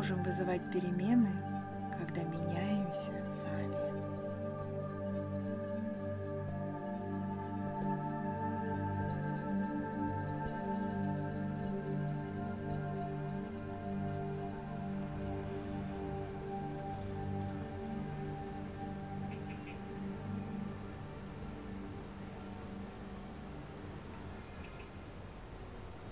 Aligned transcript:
можем 0.00 0.22
вызывать 0.22 0.62
перемены, 0.72 1.30
когда 1.98 2.22
меняемся 2.22 3.12
сами. 3.28 3.76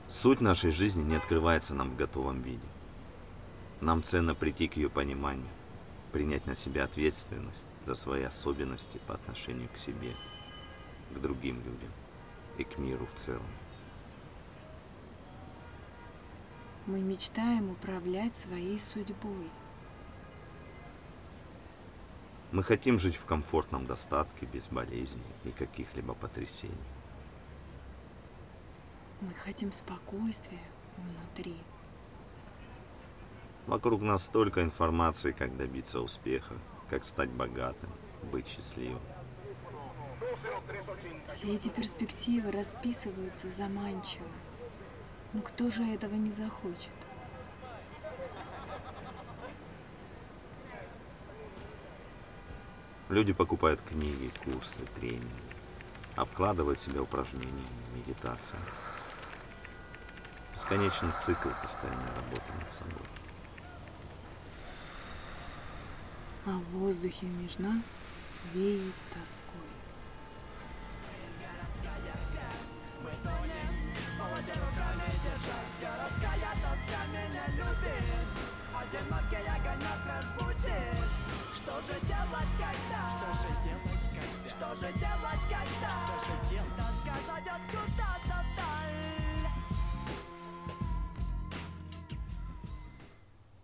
Суть 0.09 0.43
нашей 0.43 0.73
жизни 0.73 1.02
не 1.05 1.16
открывается 1.16 1.73
нам 1.73 1.93
в 1.93 1.97
готовом 1.97 2.43
виде. 2.43 2.61
Нам 3.80 4.02
ценно 4.02 4.34
прийти 4.34 4.66
к 4.66 4.77
ее 4.77 4.91
пониманию, 4.91 5.46
принять 6.12 6.46
на 6.46 6.56
себя 6.56 6.84
ответственность 6.84 7.64
за 7.87 7.95
свои 7.95 8.24
особенности 8.24 8.98
по 9.06 9.14
отношению 9.14 9.68
к 9.73 9.78
себе, 9.78 10.16
к 11.14 11.18
другим 11.20 11.59
людям 11.59 11.92
и 12.59 12.64
к 12.64 12.77
миру 12.78 13.06
в 13.06 13.20
целом. 13.20 13.46
Мы 16.87 17.01
мечтаем 17.01 17.70
управлять 17.70 18.37
своей 18.37 18.80
судьбой. 18.80 19.51
Мы 22.51 22.65
хотим 22.65 22.98
жить 22.98 23.16
в 23.16 23.26
комфортном 23.26 23.87
достатке, 23.87 24.46
без 24.46 24.68
болезней 24.68 25.23
и 25.45 25.51
каких-либо 25.51 26.15
потрясений. 26.15 26.74
Мы 29.20 29.35
хотим 29.35 29.70
спокойствия 29.73 30.63
внутри. 30.96 31.57
Вокруг 33.69 34.01
нас 34.01 34.24
столько 34.24 34.63
информации, 34.63 35.33
как 35.33 35.55
добиться 35.59 36.01
успеха, 36.01 36.55
как 36.88 37.05
стать 37.05 37.29
богатым, 37.29 37.91
быть 38.33 38.49
счастливым. 38.49 39.02
Все 41.27 41.55
эти 41.55 41.69
перспективы 41.69 42.51
расписываются 42.51 43.52
заманчиво. 43.52 44.25
Но 45.35 45.43
кто 45.43 45.71
же 45.71 45.85
этого 45.85 46.15
не 46.15 46.33
захочет? 46.33 46.88
Люди 53.10 53.35
покупают 53.35 53.82
книги, 53.82 54.30
курсы, 54.45 54.80
тренинги, 54.99 55.29
обкладывают 56.16 56.80
себя 56.80 57.03
упражнениями, 57.03 57.69
медитацией. 57.95 58.63
Бесконечный 60.55 61.13
цикл 61.23 61.51
постоянной 61.63 62.09
работы 62.16 62.51
над 62.59 62.73
собой. 62.73 63.18
А 66.49 66.50
в 66.50 66.78
воздухе 66.78 67.27
между 67.27 67.62
нас 67.62 67.82
веет 68.54 68.94
тоской. 69.10 69.38
Что 81.54 81.82
же 81.82 82.00
делать, 82.06 82.53
когда? 82.56 83.03
Что 83.10 83.28
же 83.34 83.50
делать, 83.62 84.04
когда? 84.15 84.49
Что 84.49 84.69
же 84.76 84.88
делать, 84.94 85.43
когда? 85.50 85.91
Что 85.91 86.16
же 86.25 86.32
делать? 86.49 86.76
Тоска 86.78 87.16
зовет 87.26 87.62
куда-то 87.69 88.37
вдаль. 88.54 89.53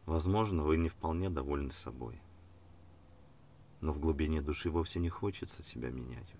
Возможно, 0.05 0.62
вы 0.65 0.77
не 0.77 0.91
вполне 0.91 1.31
довольны 1.31 1.72
собой. 1.72 2.21
Но 3.84 3.93
в 3.93 4.00
глубине 4.00 4.41
души 4.41 4.71
вовсе 4.71 4.99
не 4.99 5.11
хочется 5.11 5.62
себя 5.62 5.91
менять. 5.91 6.34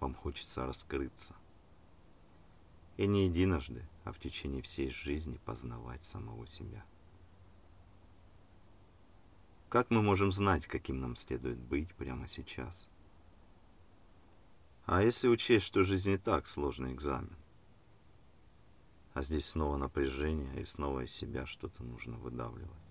Вам 0.00 0.14
хочется 0.14 0.66
раскрыться. 0.66 1.36
И 2.96 3.06
не 3.06 3.26
единожды, 3.28 3.86
а 4.02 4.10
в 4.10 4.18
течение 4.18 4.60
всей 4.60 4.90
жизни 4.90 5.38
познавать 5.44 6.02
самого 6.02 6.48
себя. 6.48 6.84
Как 9.68 9.90
мы 9.90 10.02
можем 10.02 10.32
знать, 10.32 10.66
каким 10.66 10.98
нам 10.98 11.14
следует 11.14 11.56
быть 11.56 11.94
прямо 11.94 12.26
сейчас? 12.26 12.88
А 14.86 15.04
если 15.04 15.28
учесть, 15.28 15.64
что 15.64 15.84
жизнь 15.84 16.10
не 16.10 16.18
так 16.18 16.48
сложный 16.48 16.94
экзамен? 16.94 17.36
А 19.14 19.22
здесь 19.22 19.46
снова 19.46 19.76
напряжение, 19.76 20.60
и 20.60 20.64
снова 20.64 21.04
из 21.04 21.12
себя 21.12 21.46
что-то 21.46 21.84
нужно 21.84 22.16
выдавливать. 22.16 22.89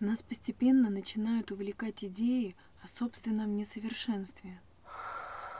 Нас 0.00 0.22
постепенно 0.22 0.90
начинают 0.90 1.50
увлекать 1.50 2.04
идеи 2.04 2.54
о 2.82 2.88
собственном 2.88 3.56
несовершенстве. 3.56 4.60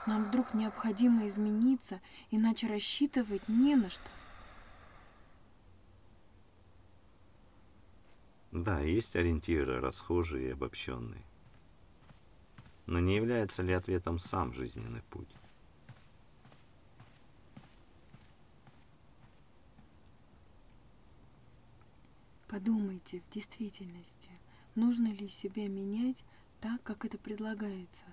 Нам 0.07 0.25
вдруг 0.25 0.55
необходимо 0.55 1.27
измениться, 1.27 2.01
иначе 2.31 2.69
рассчитывать 2.69 3.47
не 3.49 3.75
на 3.75 3.91
что. 3.91 4.09
Да, 8.53 8.81
есть 8.81 9.17
ориентиры 9.17 9.81
расхожие 9.81 10.49
и 10.49 10.53
обобщенные. 10.53 11.23
Но 12.87 13.01
не 13.01 13.17
является 13.17 13.63
ли 13.63 13.73
ответом 13.73 14.19
сам 14.19 14.55
жизненный 14.55 15.03
путь? 15.11 15.29
Подумайте 22.59 23.21
в 23.21 23.33
действительности, 23.33 24.31
нужно 24.75 25.13
ли 25.13 25.29
себя 25.29 25.69
менять 25.69 26.25
так, 26.61 26.83
как 26.83 27.05
это 27.05 27.17
предлагается. 27.17 28.05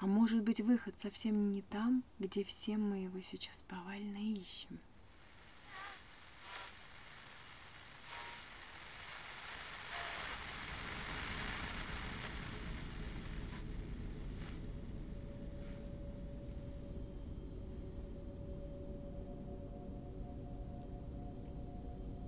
А 0.00 0.08
может 0.08 0.42
быть 0.42 0.60
выход 0.60 0.98
совсем 0.98 1.52
не 1.52 1.62
там, 1.62 2.02
где 2.18 2.42
все 2.42 2.78
мы 2.78 3.04
его 3.04 3.20
сейчас 3.20 3.64
повально 3.68 4.16
ищем. 4.16 4.80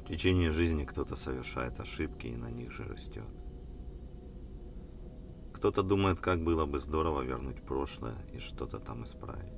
В 0.06 0.08
течение 0.08 0.50
жизни 0.50 0.84
кто-то 0.84 1.16
совершает 1.16 1.80
ошибки 1.80 2.28
и 2.28 2.36
на 2.36 2.48
них 2.48 2.70
же 2.70 2.84
растет. 2.84 3.26
Кто-то 5.52 5.82
думает, 5.82 6.20
как 6.20 6.44
было 6.44 6.64
бы 6.64 6.78
здорово 6.78 7.22
вернуть 7.22 7.60
прошлое 7.60 8.14
и 8.32 8.38
что-то 8.38 8.78
там 8.78 9.02
исправить. 9.02 9.52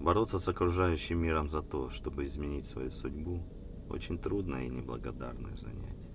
Бороться 0.00 0.38
с 0.38 0.48
окружающим 0.48 1.18
миром 1.18 1.50
за 1.50 1.60
то, 1.60 1.90
чтобы 1.90 2.24
изменить 2.24 2.64
свою 2.64 2.90
судьбу, 2.90 3.42
очень 3.90 4.18
трудное 4.18 4.64
и 4.64 4.70
неблагодарное 4.70 5.54
занятие. 5.54 6.08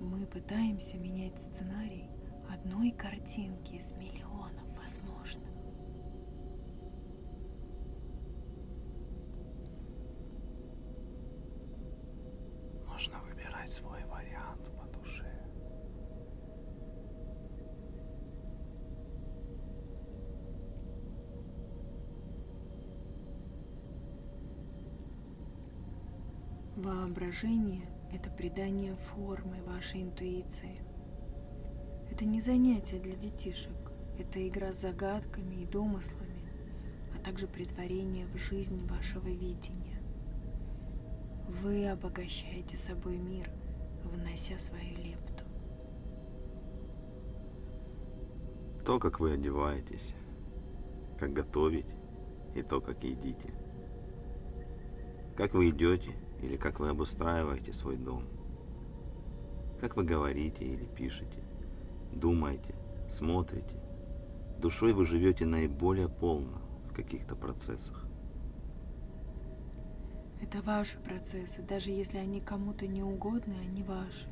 Мы 0.00 0.26
пытаемся 0.26 0.98
менять 0.98 1.40
сценарий 1.40 2.10
одной 2.46 2.90
картинки 2.90 3.76
из 3.76 3.92
миллионов 3.92 4.66
возможных. 4.76 5.57
Выбирать 13.68 13.72
свой 13.72 14.04
вариант 14.04 14.70
по 14.76 14.98
душе. 14.98 15.24
Воображение– 26.76 27.88
это 28.12 28.30
придание 28.30 28.94
формы 28.94 29.62
вашей 29.62 30.02
интуиции. 30.02 30.80
Это 32.10 32.24
не 32.24 32.40
занятие 32.40 32.98
для 32.98 33.16
детишек, 33.16 33.92
это 34.18 34.46
игра 34.46 34.72
с 34.72 34.80
загадками 34.80 35.56
и 35.56 35.66
домыслами, 35.66 36.42
а 37.14 37.22
также 37.22 37.46
притворение 37.46 38.26
в 38.26 38.38
жизнь 38.38 38.86
вашего 38.86 39.26
видения. 39.28 40.00
Вы 41.48 41.88
обогащаете 41.88 42.76
собой 42.76 43.16
мир, 43.16 43.50
внося 44.04 44.58
свою 44.58 44.96
лепту. 44.96 45.44
То, 48.84 48.98
как 48.98 49.20
вы 49.20 49.32
одеваетесь, 49.32 50.14
как 51.18 51.32
готовите 51.32 51.94
и 52.54 52.62
то, 52.62 52.80
как 52.80 53.04
едите. 53.04 53.52
Как 55.36 55.54
вы 55.54 55.70
идете 55.70 56.10
или 56.42 56.56
как 56.56 56.80
вы 56.80 56.88
обустраиваете 56.88 57.72
свой 57.72 57.96
дом. 57.96 58.24
Как 59.80 59.96
вы 59.96 60.04
говорите 60.04 60.64
или 60.64 60.84
пишете, 60.86 61.42
думаете, 62.12 62.74
смотрите 63.08 63.88
Душой 64.58 64.92
вы 64.92 65.06
живете 65.06 65.46
наиболее 65.46 66.08
полно 66.08 66.60
в 66.90 66.92
каких-то 66.92 67.36
процессах. 67.36 68.07
Это 70.40 70.62
ваши 70.62 70.98
процессы, 70.98 71.62
даже 71.62 71.90
если 71.90 72.18
они 72.18 72.40
кому-то 72.40 72.86
не 72.86 73.02
угодны, 73.02 73.54
они 73.60 73.82
ваши. 73.82 74.28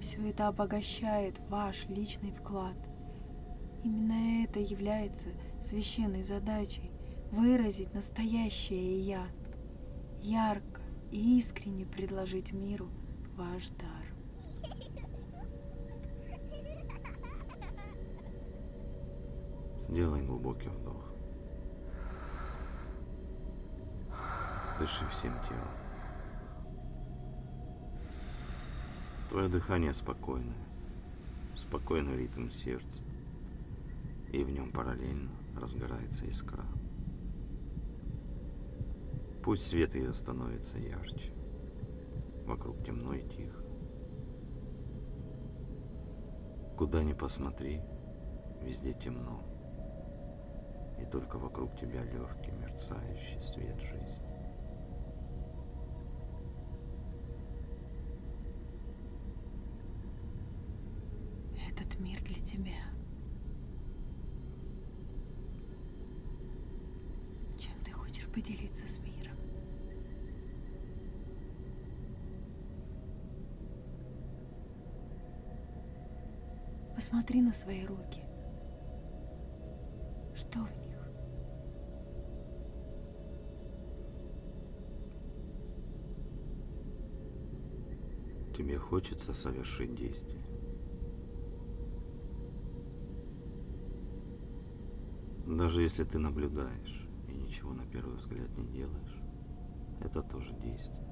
Все 0.00 0.28
это 0.28 0.48
обогащает 0.48 1.38
ваш 1.48 1.86
личный 1.88 2.32
вклад. 2.32 2.76
Именно 3.84 4.44
это 4.44 4.58
является 4.58 5.28
священной 5.62 6.22
задачей– 6.22 6.90
выразить 7.30 7.92
настоящее 7.94 9.00
«я», 9.00 9.26
ярко 10.22 10.80
и 11.10 11.38
искренне 11.38 11.84
предложить 11.84 12.52
миру 12.52 12.88
ваш 13.36 13.68
дар. 13.68 14.06
Сделай 19.78 20.22
глубокий 20.22 20.68
вдох. 20.68 21.15
Дыши 24.78 25.06
всем 25.06 25.32
телом. 25.48 25.70
Твое 29.30 29.48
дыхание 29.48 29.94
спокойное, 29.94 30.66
спокойный 31.54 32.14
ритм 32.18 32.50
сердца, 32.50 33.02
и 34.32 34.44
в 34.44 34.50
нем 34.50 34.70
параллельно 34.70 35.30
разгорается 35.58 36.26
искра. 36.26 36.66
Пусть 39.42 39.66
свет 39.66 39.94
ее 39.94 40.12
становится 40.12 40.76
ярче, 40.76 41.32
вокруг 42.44 42.84
темно 42.84 43.14
и 43.14 43.26
тихо. 43.26 43.62
Куда 46.76 47.02
ни 47.02 47.14
посмотри, 47.14 47.80
везде 48.60 48.92
темно, 48.92 49.40
и 51.00 51.06
только 51.06 51.38
вокруг 51.38 51.74
тебя 51.76 52.04
легкий 52.04 52.50
мерцающий 52.50 53.40
свет 53.40 53.80
жизни. 53.80 54.35
Этот 61.76 62.00
мир 62.00 62.18
для 62.22 62.42
тебя. 62.42 62.72
Чем 67.58 67.72
ты 67.84 67.90
хочешь 67.90 68.26
поделиться 68.28 68.88
с 68.88 68.98
миром? 69.00 69.36
Посмотри 76.94 77.42
на 77.42 77.52
свои 77.52 77.84
руки. 77.84 78.22
Что 80.34 80.60
в 80.60 80.76
них? 80.78 80.96
Тебе 88.56 88.78
хочется 88.78 89.34
совершить 89.34 89.94
действие. 89.94 90.55
Даже 95.56 95.80
если 95.80 96.04
ты 96.04 96.18
наблюдаешь 96.18 97.08
и 97.28 97.32
ничего 97.32 97.72
на 97.72 97.86
первый 97.86 98.16
взгляд 98.16 98.50
не 98.58 98.66
делаешь, 98.66 99.22
это 100.02 100.20
тоже 100.20 100.52
действие. 100.62 101.02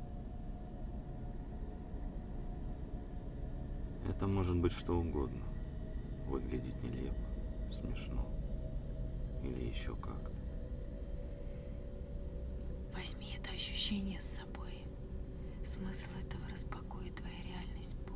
Это 4.07 4.27
может 4.27 4.59
быть 4.59 4.73
что 4.73 5.01
угодно. 5.01 5.47
Выглядеть 6.29 6.83
нелепо, 6.83 7.73
смешно 7.73 8.29
или 9.43 9.65
еще 9.65 9.97
как-то. 9.97 10.37
Возьми 12.95 13.39
это 13.41 13.51
ощущение 13.51 14.21
с 14.21 14.37
собой. 14.37 14.85
Смысл 15.65 16.11
этого 16.23 16.47
распакует 16.51 17.15
твою 17.15 17.35
реальность 17.47 17.97
позже. 18.05 18.15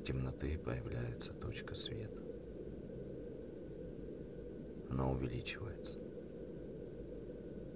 Из 0.00 0.04
темноты 0.06 0.56
появляется 0.56 1.34
точка 1.34 1.74
света. 1.74 2.22
Она 4.88 5.10
увеличивается, 5.10 6.00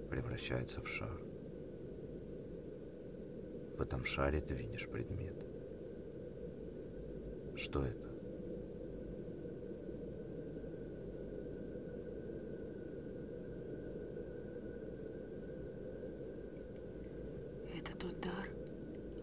превращается 0.09 0.81
в 0.81 0.87
шар. 0.87 1.21
В 3.77 3.79
этом 3.79 4.03
шаре 4.03 4.41
ты 4.41 4.55
видишь 4.55 4.89
предмет. 4.89 5.35
Что 7.55 7.85
это? 7.85 8.09
Это 17.77 17.95
тот 17.99 18.19
дар, 18.19 18.49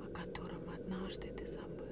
о 0.00 0.14
котором 0.14 0.70
однажды 0.70 1.26
ты 1.36 1.48
забыл. 1.48 1.91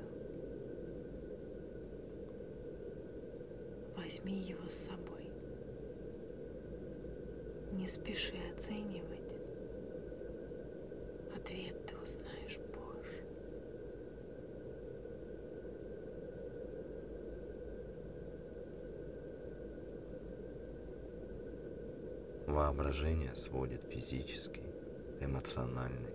Возьми 4.10 4.40
его 4.40 4.68
с 4.68 4.74
собой. 4.74 5.30
Не 7.70 7.86
спеши 7.86 8.34
оценивать. 8.52 9.36
Ответ 11.32 11.86
ты 11.86 11.96
узнаешь 11.96 12.58
позже. 12.74 13.22
Воображение 22.48 23.36
сводит 23.36 23.84
физический, 23.84 24.74
эмоциональный 25.20 26.10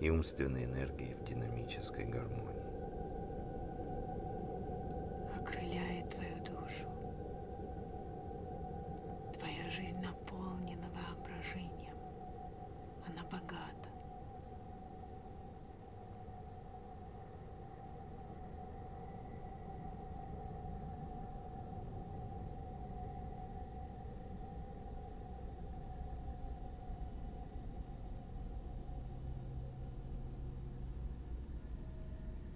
и 0.00 0.10
умственной 0.10 0.64
энергии 0.64 1.14
в 1.14 1.24
динамической 1.24 2.04
гармонии. 2.04 2.55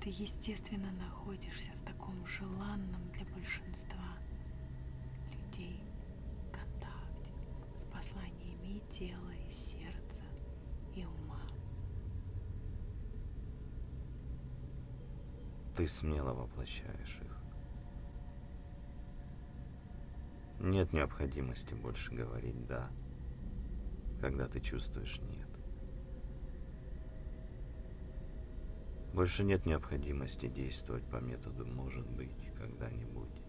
Ты, 0.00 0.09
естественно, 0.09 0.90
находишься 0.92 1.73
в 1.73 1.85
таком 1.85 2.26
желанном 2.26 3.12
для 3.12 3.26
большинства 3.35 4.16
людей 5.30 5.83
контакте 6.50 7.30
с 7.78 7.85
посланиями 7.85 8.78
и 8.78 8.83
тела, 8.90 9.30
и 9.30 9.52
сердца, 9.52 10.23
и 10.95 11.04
ума. 11.04 11.42
Ты 15.76 15.87
смело 15.87 16.33
воплощаешь 16.33 17.21
их. 17.23 17.37
Нет 20.61 20.95
необходимости 20.95 21.75
больше 21.75 22.14
говорить 22.14 22.66
«да», 22.66 22.90
когда 24.19 24.49
ты 24.49 24.61
чувствуешь 24.61 25.21
«нет». 25.21 25.50
Больше 29.12 29.42
нет 29.42 29.66
необходимости 29.66 30.46
действовать 30.46 31.04
по 31.10 31.16
методу 31.16 31.66
«может 31.66 32.08
быть» 32.08 32.52
когда-нибудь. 32.56 33.42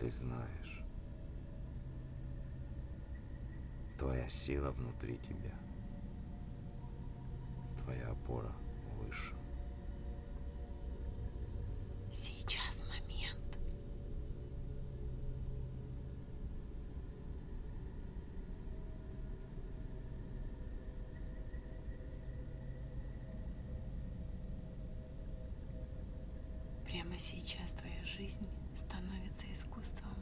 Ты 0.00 0.10
знаешь. 0.10 0.82
Твоя 3.98 4.28
сила 4.28 4.70
внутри 4.70 5.18
тебя. 5.18 5.54
Твоя 7.82 8.10
опора 8.10 8.52
выше. 8.98 9.34
Сейчас 12.12 12.82
момент. 12.88 13.46
Прямо 27.06 27.20
сейчас 27.20 27.70
твоя 27.70 28.04
жизнь 28.04 28.48
становится 28.74 29.46
искусством. 29.54 30.16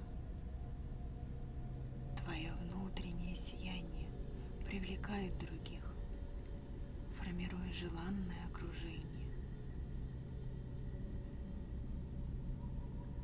Твое 2.22 2.52
внутреннее 2.60 3.34
сияние 3.34 4.06
привлекает 4.66 5.38
других, 5.38 5.82
формируя 7.16 7.72
желанное 7.72 8.44
окружение. 8.50 9.32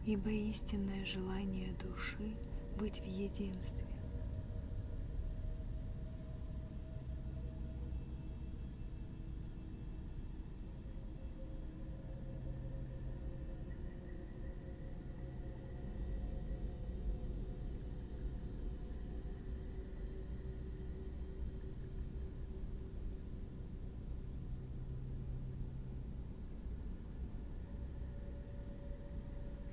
Ибо 0.07 0.31
истинное 0.31 1.05
желание 1.05 1.75
души 1.75 2.35
быть 2.79 2.99
в 2.99 3.05
единстве 3.05 3.90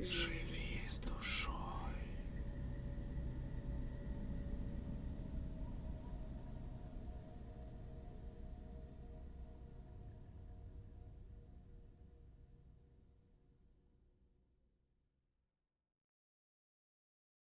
Жизнь 0.09 0.46